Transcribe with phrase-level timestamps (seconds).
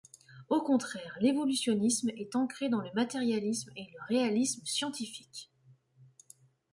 [0.49, 5.51] Au contraire, l'évolutionnisme est ancré dans le matérialisme et le réalisme scientifique.